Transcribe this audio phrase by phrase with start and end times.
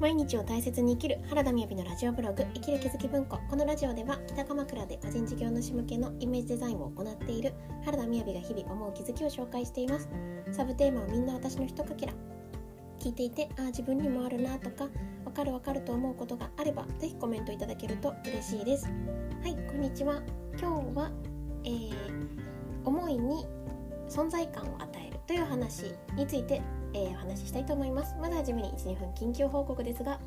[0.00, 3.38] 毎日を大切に生きる原田みやびのラジオブログ生きる気づき文庫。
[3.50, 7.52] このラジオでは北鎌倉で個人事業主向けのイメージデザインを行っている
[7.84, 10.08] 原田みやびが日々思う気づきを紹介しています。
[10.52, 12.14] サブテーマはみんな私のひとかけら。
[12.98, 14.88] 聞いていてああ自分にもあるなとか
[15.26, 18.86] わかるわかると思うことがあればぜひコメントいただけると嬉しいです。
[18.86, 20.22] はいこんにちは。
[20.58, 21.10] 今日は、
[21.64, 21.92] えー、
[22.86, 23.46] 思いに
[24.08, 26.62] 存在感を与えるという話について
[26.94, 28.14] えー、お話ししたいと思います。
[28.20, 30.18] まずはじめに12分緊急報告ですが。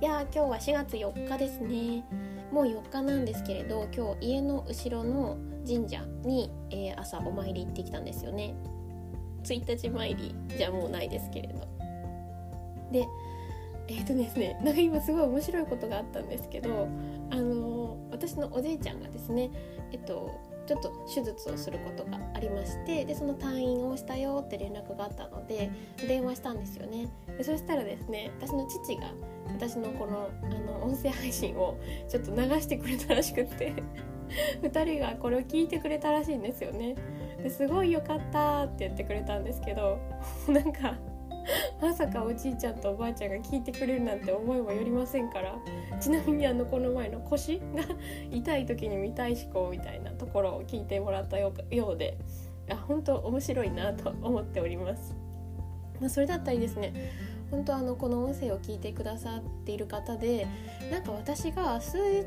[0.00, 2.04] いや今日は4月4日ですね。
[2.50, 8.54] もう4日なんですけれど今日家の後ろの神社に、えー、朝お参り行ってきたんですよね。
[9.44, 11.66] 1日参りじゃもうないですけれど。
[12.90, 13.06] で
[13.88, 16.88] えっ、ー、とですねなんか今すごい面白いことがあったんですけど
[17.30, 19.50] あのー、私のおじいちゃんがですね
[19.92, 20.30] えっと
[20.66, 25.70] ちょっと手術をすることがありましてでその退院をしたよって連絡があったので
[26.06, 27.08] 電話したんですよね。
[27.36, 29.12] でそしたらですね私の父が
[29.46, 33.74] 私のこのあの音声配信をちょっと流してくれたらしくって
[34.62, 36.94] 2人がこれを聞いてくれたらしいんですよね。
[37.42, 39.98] ですごい良かったって言ってくれたんですけど
[40.48, 40.96] なんか
[41.80, 45.56] まさかおじいちゃんとおばあちゃんが聞いてくれるなんて思いもよりませんから
[46.00, 47.82] ちなみにあのこの前の腰が
[48.30, 52.18] 痛い時に見たい思考みたいなところを聞いてもらったようで
[52.70, 55.21] あ本当面白いなと思っております。
[56.02, 56.92] まあ、それだったりですね。
[57.52, 60.48] 本当あのこの音声を聞いてくださっている方で
[60.90, 62.24] なんか私が数日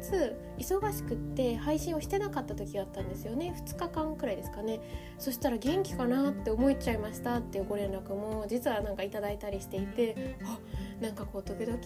[0.60, 3.56] 忙しくって配信をしてなかった時があったんですよね。
[3.66, 4.80] 2日間くらいですかね。
[5.18, 10.60] そしたら元気かなって思っちゃいましたっていうご連絡も実はなんかいただいたりしていてあ
[11.02, 11.82] なんかこう時々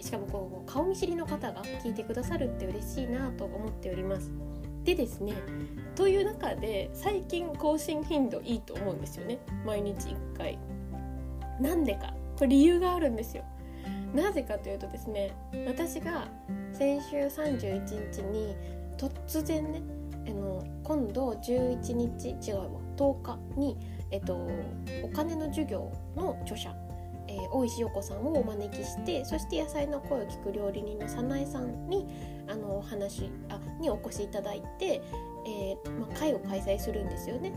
[0.00, 4.32] しかもこう顔見知りの方が聞いてくださるって嬉しいなと思っております。
[4.84, 5.34] でですね
[5.96, 9.40] という中で最近更新頻度いいと思うんですよね。
[9.64, 10.75] 毎日1回。
[11.60, 13.44] なんでかこれ理由があるんですよ
[14.14, 15.34] なぜかというとですね
[15.66, 16.28] 私が
[16.72, 18.56] 先週31日に
[18.96, 19.82] 突然ね
[20.28, 23.76] あの今度11日違うわ10日に、
[24.10, 24.48] えっと、
[25.04, 26.74] お金の授業の著者、
[27.28, 32.06] えー、大石陽子さんをお招きしてそして野菜の声を聞く料理人の早苗さんに
[32.48, 35.00] あのお話あにお越しいただいて、
[35.46, 37.52] えーまあ、会を開催するんですよね。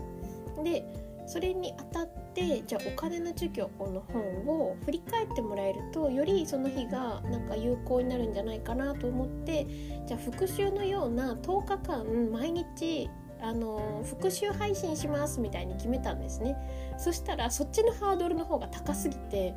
[0.62, 9.64] でそれにあたってじゃあお金の授業の本を振り返ってもらえるとよりその日がなんか有効になるんじゃないかなと思って
[10.08, 13.08] じゃあ復習のような10日間毎日
[13.40, 16.56] あの復習配信しますみたいに決めたんですね。
[16.98, 19.54] そしたらそっちのハードルの方が高すぎて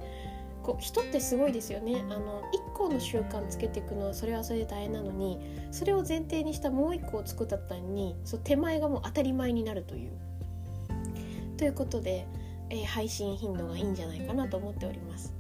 [0.61, 2.05] こう人ってすごいですよね。
[2.07, 5.39] あの1個の習慣つけていくのはそれはそれで大変なのに
[5.71, 10.11] それを前提にしたもう1個を作ったのにそ手前がもう当たり前になるという。
[11.63, 12.27] ということで、
[12.69, 15.33] えー、配信頻度がいいんじゃないかなと思っております。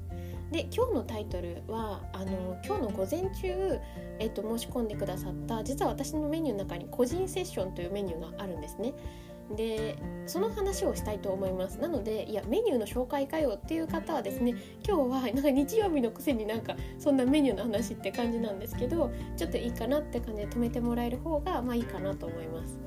[0.53, 3.77] で今日のタイトルはあの今日の午前中、
[4.19, 8.93] えっと、申し込んでくださった実は私のメニューの中に個人セッションというメニューがあるんですね。
[9.57, 14.55] でその話をしたいと思いますなのでいやメニューの紹介かよっていう方はですね
[14.87, 22.79] 今日はなんか日曜日のくせになんかそんなメニューの話って感じなんですけどちょっといいかなって感じで止めてもらえる方がまあいいかなと思います。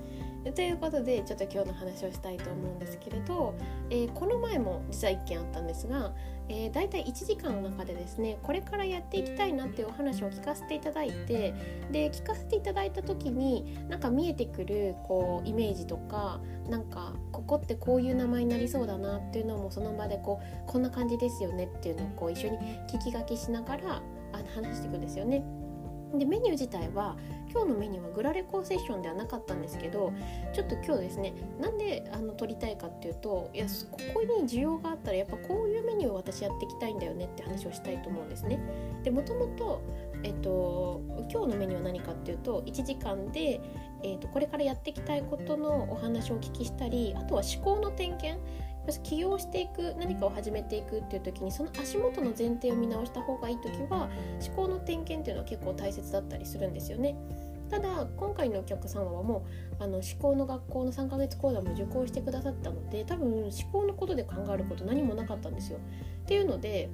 [0.52, 3.54] ということでちょっと今日の話をしたいと思うんですけれど、
[3.90, 6.12] えー、この前も実は1件あったんですが、
[6.48, 11.54] えー、大体1時間の中でですねこれからやっていきたいなっていうお話を聞かせていただいて
[11.90, 22.58] で聞かせていただいた時になんか見えてくるこうイメージとかなんかここってこういう名前になりそうだなっていうのもその場でこうこんな感じですよねっていうのをこう一緒に
[22.88, 24.02] 聞き書きしながら
[24.32, 25.44] あの話していくんですよね。
[26.18, 27.16] でメニュー自体は
[27.52, 30.12] 今日のメニューはグラレコーセッションではなかったんですけど
[30.52, 38.58] ちょっと今日ですねなんであの撮りたいかっていうといやここに需要があったらやっぱこういうメニューを私やっていきたいんだよねって話をしたいと思うんですね。
[39.02, 39.80] でもともと,、
[40.22, 41.00] えっと
[41.30, 43.60] 今日のメニューは何かっていうと1時間で、
[44.02, 48.40] えっと、これからやっていきたいことのお話をお聞きしたりあとは思考の点検
[49.02, 54.08] 起業していく何かを始めていくっていう時にその足元の前提を見直した方がいい時は
[54.46, 57.16] 思考の点検っていうのは結構大切だったりするんですよね。
[57.68, 59.44] ただ今回のお客様はも
[59.80, 65.78] うあの思考の学校の3ヶ月講座も受講してくださったので多分思考のことで考えること何もなかったんですよ。
[66.22, 66.90] っていうので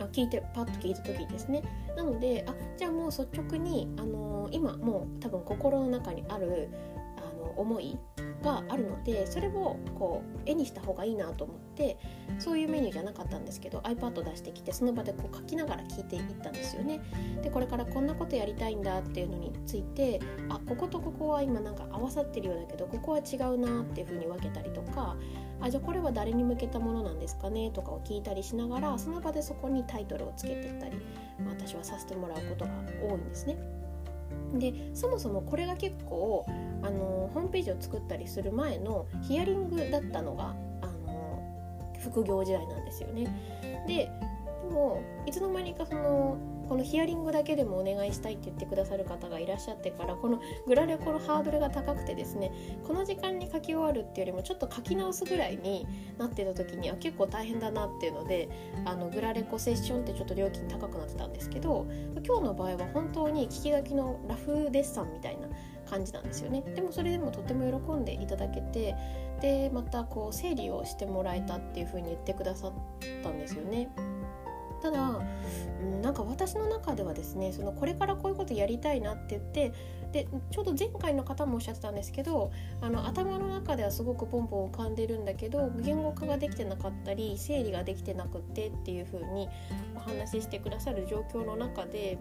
[0.00, 1.62] あ聞いてパッと聞いた時ですね
[1.96, 6.68] なのであじゃあもう率直に、あのー、今もう多分心の中にある
[7.18, 7.98] あの思い
[8.42, 11.98] があるのでそれをこう絵にした方がいいなと思って
[12.38, 17.00] そういうメニューじゃなかったんですけど iPad 出してきてその場でこう書きながら聞いていったんですよね。
[17.42, 25.16] でこれからこんなことやりたいんだっていうのについてあこことここは今なんか合わさってるようだけどここは違うなっていうふうに分けたりとか
[25.60, 30.96] あじゃあこれは誰に向けたものなんですかねとかを聞いたりしながらその場でそこにタイトルをつけてったり、
[31.38, 32.70] まあ、私はさせてもらうことが
[33.02, 33.79] 多いんですね。
[34.54, 36.44] でそもそもこれが結構
[36.82, 41.42] あのホームページを作ったりする前のヒアリングだったのがあの
[42.00, 43.26] 副業時代なんですよね。
[43.86, 44.10] で
[44.62, 46.36] でもいつの間にかその
[46.70, 52.52] このヒアリングだけでもお願いしたいって言ってくださる方がいらっしゃってからこのグラレコのハードルが高くてですね
[52.86, 55.84] この時間に書き終わるっていうよりもちょっと書き直すぐらいに
[56.16, 58.48] なってた時には結構大変だなっていうので
[58.84, 61.88] あのグラレコセッションってちょっと料金高くなってたんですけど
[62.24, 65.48] 今日の場合は本当に聞き書きのラフデッサンみたいな
[65.90, 68.94] 感じなんですよねでもそれでもとても喜んでいただけて
[69.40, 72.72] でまたこう整理をしてもらえたっていう風に言ってくださっ
[73.24, 73.88] たんですよね。
[74.82, 75.20] ただ、
[75.82, 79.72] うん、なんか私の中ではですねそのこれからこういうことやりたいなって言って
[80.12, 82.50] でちょうど前回の方もおっしゃってたんですけど
[82.80, 89.48] あの頭の中ではすごくポンポン浮かんでるんだけど言語化ができてなかったり整理ができてなくってっていう風に
[89.94, 92.18] お話ししてくださる状況の中で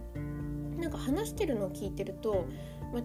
[0.78, 2.46] なんか話してるのを聞いてると、
[2.94, 3.02] ま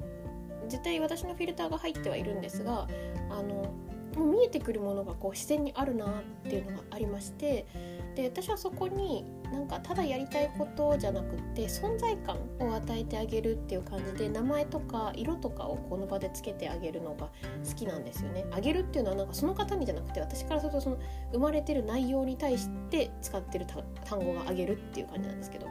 [0.68, 2.88] 絶対私のフィルターが入ってはいるんですが
[3.30, 3.74] あの
[4.16, 7.66] もう見えてくるものがこう自然にあるなっていうのがありまして
[8.14, 9.24] で私はそこに
[9.54, 17.28] なんかただやりたいことじゃなくって存在感を与えてあげるっていう感じで名前とか色とかをこの場でつけてあげるのが
[17.66, 18.44] 好きなんですよね。
[18.50, 20.98] あげるっていうのはなんかその方にじゃなくて私からするとその
[21.32, 23.66] 生まれてる内容に対して使ってる
[24.04, 25.66] 単語があげるっていう感じなんですけど。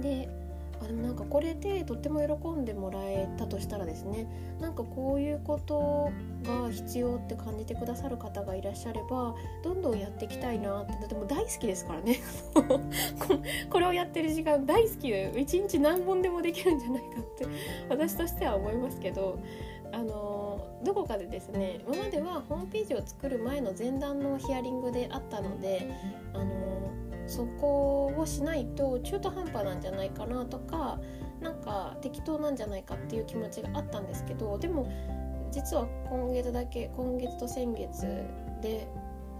[0.00, 0.28] で
[0.84, 4.26] あでもなんかこれでとっても喜んでもらえたとしたらですね
[4.60, 6.10] なんかこういうこと
[6.44, 12.18] が必要って感じてくださる方がいらっしゃればどんどんやっていきたいなってでも大好きですからね。
[13.70, 17.46] これをやってる時間大好きで一日何本でもできるんじゃないかって
[17.88, 19.38] 私としては思いますけど
[19.92, 25.88] あのどこかでですね今まではホームページを作る前の前段のヒアリングであったので
[26.32, 26.50] あの
[27.26, 30.98] そこをしないと中途半端なんじゃないかなとか
[31.40, 34.90] なんか適当なんじゃないかっていう気持ちがあったんですけどでも
[35.50, 38.02] 実は今月だけ今月と先月
[38.60, 38.88] で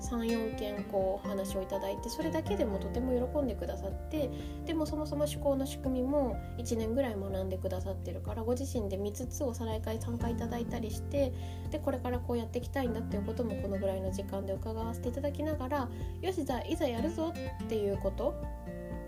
[0.00, 4.30] 34件こうお話をいただいてそれだけでもとても喜んでくださって
[4.66, 11.32] でもそもそも思考の仕組みも1年ぐらい学んでくださってるからご自身で見つつおさらい会参加いただいたりして
[11.70, 15.88] でこれからこうやっていきたいんだっていうこともこのぐらいの時間で伺わせていただきながら
[16.20, 17.32] よしじゃあいざやるぞ
[17.64, 18.34] っていうこと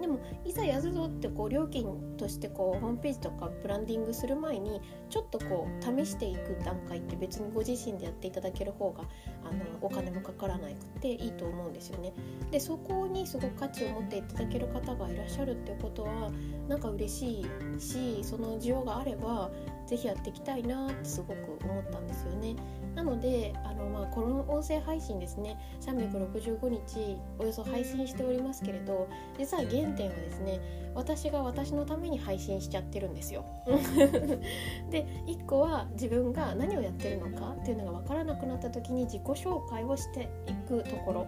[0.07, 1.85] でもいざやるぞってこう料金
[2.17, 4.81] としてこうホームページとかブランディングする前に
[5.11, 9.03] ちょっとこう試していく段階って別にご自身でやっていただける方が
[9.45, 12.13] あのお金もかからなくていいと思うんですよね。
[12.53, 16.31] でそこにすごく価値を持っていただける方がいらっしゃるっていうことは
[16.69, 19.51] なんか嬉しいしその需要があれば
[19.87, 22.57] 是非やっていきたいなってすごく思ったんですよね。
[22.95, 29.07] なのであの、まあ、この音声配信ですね365日およそ配信しておりますけれど
[29.39, 30.61] 実は原点はですね
[30.95, 33.45] 私が私のために配信しちゃってるんですよ。
[34.91, 41.27] で1個は自分が何をやってるのかっていうのが分からなくなった時に自己紹介をしていくところ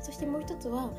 [0.00, 0.90] そしてもう一つは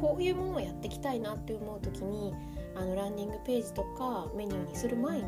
[0.00, 2.34] こういうものをやっていきたいなって思う時に
[2.78, 5.24] あのランディングページとかメニューにする前に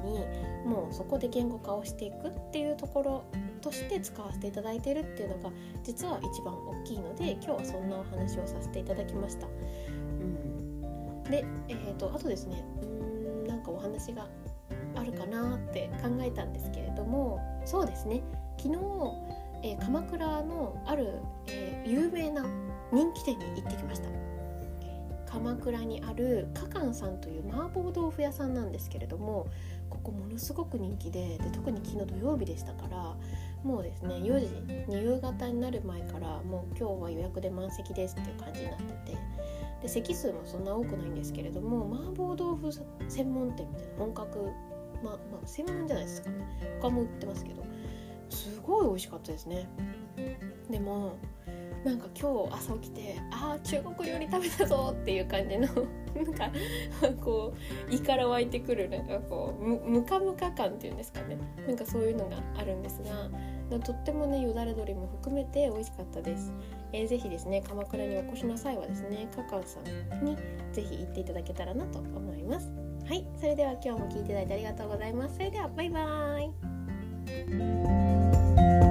[0.65, 3.25] もうそこで言語化をしていくっていうところ
[3.61, 5.51] として使わせていただいてるっていうのが
[5.83, 9.47] 実は一番大きいので今日はそんなお話をさせていただきました。
[11.31, 14.27] で、えーと、あとですねうんなんかお話が
[14.97, 18.23] あるかなって考えたんですけれどもそうですね
[18.59, 18.79] 昨日、
[19.63, 22.45] えー、鎌倉のある、えー、有名な
[22.93, 24.30] 人気店に行ってきました。
[25.31, 29.47] 鎌倉にあるかかんさんという麻婆豆腐屋さんなんですけれども
[29.89, 33.17] ここものすごく人気でで特に昨日土曜日でしたから
[33.63, 39.19] もうですね4時に夕方になる前からもう今日は予約で満席ですっていう感じになってて
[39.83, 42.73] で席数もそんな多くないんですけれども麻婆豆腐
[43.09, 44.39] 専門店みたいな本格
[45.03, 46.37] まあまあ専門じゃないですかね。
[46.83, 47.65] 他も売ってますけど
[48.29, 49.67] すごい美味しかったですね。
[50.69, 51.17] でも
[51.85, 55.67] なんか今日朝起きてああ中国料理食べたぞっていう感じの
[56.15, 56.51] なんか
[57.21, 57.55] こ
[57.91, 61.39] う胃から湧いてくるなんかこうムカムカ感っていうんですかね。
[61.67, 63.31] なんかそういうのがあるんですが
[63.79, 66.53] とってもねよだれ鶏も含めて美味しかったです、
[66.93, 69.85] えー、ぜですね鎌倉にお越しの際はですねカカオさん
[70.25, 70.37] に
[70.73, 72.71] ぜひ行っていただけたらなと思います。
[73.07, 75.37] はいそれでは今日も聞いていただいてありがとうございます。
[75.37, 76.51] それではバイバー
[78.87, 78.90] イ。